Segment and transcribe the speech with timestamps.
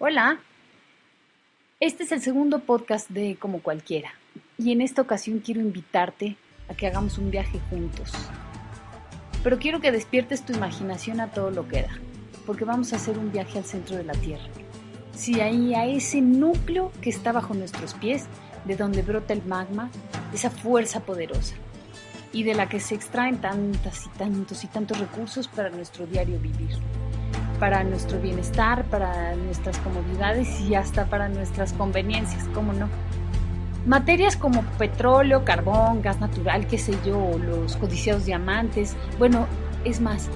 [0.00, 0.38] Hola.
[1.80, 4.12] Este es el segundo podcast de Como Cualquiera
[4.56, 6.36] y en esta ocasión quiero invitarte
[6.68, 8.12] a que hagamos un viaje juntos.
[9.42, 11.98] Pero quiero que despiertes tu imaginación a todo lo que da,
[12.46, 14.46] porque vamos a hacer un viaje al centro de la Tierra.
[15.16, 18.26] Sí, ahí a ese núcleo que está bajo nuestros pies,
[18.66, 19.90] de donde brota el magma,
[20.32, 21.56] esa fuerza poderosa
[22.32, 26.38] y de la que se extraen tantas y tantos y tantos recursos para nuestro diario
[26.38, 26.78] vivir
[27.58, 32.88] para nuestro bienestar, para nuestras comodidades y hasta para nuestras conveniencias, ¿cómo no?
[33.86, 39.46] Materias como petróleo, carbón, gas natural, qué sé yo, los codiciados diamantes, bueno,
[39.84, 40.28] es más,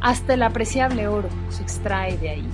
[0.00, 2.48] hasta el apreciable oro se extrae de ahí.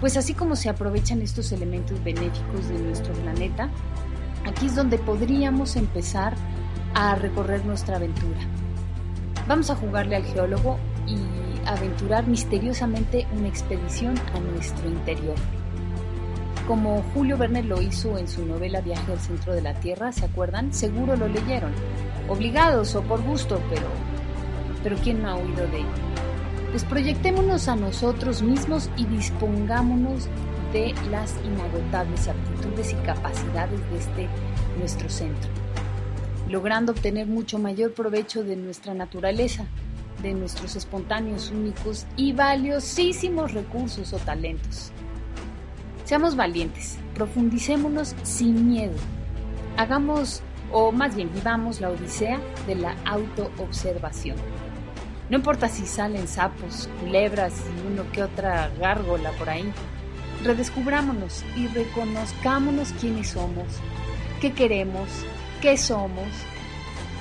[0.00, 3.68] Pues así como se aprovechan estos elementos benéficos de nuestro planeta,
[4.46, 6.34] aquí es donde podríamos empezar
[6.94, 8.40] a recorrer nuestra aventura.
[9.46, 15.36] Vamos a jugarle al geólogo y aventurar misteriosamente una expedición a nuestro interior.
[16.66, 20.24] Como Julio Verne lo hizo en su novela Viaje al centro de la Tierra, ¿se
[20.24, 20.72] acuerdan?
[20.72, 21.72] Seguro lo leyeron.
[22.28, 23.86] Obligados o por gusto, pero
[24.82, 25.88] pero ¿quién no ha oído de ello?
[26.70, 30.28] Pues proyectémonos a nosotros mismos y dispongámonos
[30.72, 34.28] de las inagotables aptitudes y capacidades de este
[34.78, 35.50] nuestro centro,
[36.48, 39.66] logrando obtener mucho mayor provecho de nuestra naturaleza,
[40.22, 44.92] de nuestros espontáneos únicos y valiosísimos recursos o talentos.
[46.04, 48.94] Seamos valientes, profundicémonos sin miedo.
[49.76, 54.36] Hagamos, o más bien vivamos la odisea de la autoobservación.
[55.30, 59.72] No importa si salen sapos, culebras y uno que otra gárgola por ahí.
[60.44, 63.66] Redescubrámonos y reconozcámonos quiénes somos,
[64.40, 65.08] qué queremos,
[65.60, 66.26] qué somos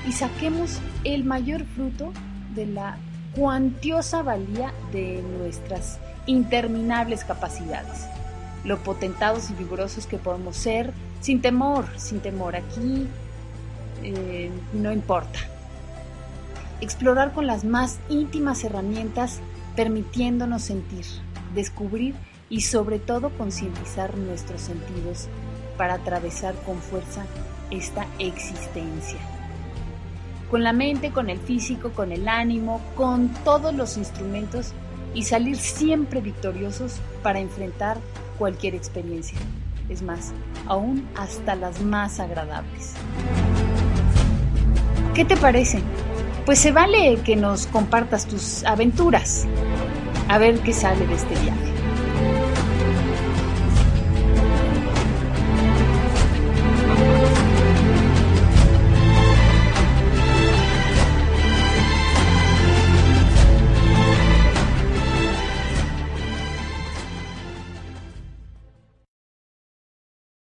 [0.07, 2.11] y saquemos el mayor fruto
[2.55, 2.97] de la
[3.35, 8.05] cuantiosa valía de nuestras interminables capacidades,
[8.63, 12.55] lo potentados y vigorosos que podemos ser, sin temor, sin temor.
[12.55, 13.07] Aquí
[14.03, 15.39] eh, no importa.
[16.81, 19.39] Explorar con las más íntimas herramientas,
[19.75, 21.05] permitiéndonos sentir,
[21.53, 22.15] descubrir
[22.49, 25.27] y sobre todo concientizar nuestros sentidos
[25.77, 27.25] para atravesar con fuerza
[27.69, 29.19] esta existencia
[30.51, 34.73] con la mente, con el físico, con el ánimo, con todos los instrumentos
[35.13, 37.97] y salir siempre victoriosos para enfrentar
[38.37, 39.37] cualquier experiencia.
[39.87, 40.33] Es más,
[40.67, 42.93] aún hasta las más agradables.
[45.13, 45.79] ¿Qué te parece?
[46.45, 49.47] Pues se vale que nos compartas tus aventuras.
[50.27, 51.80] A ver qué sale de este viaje.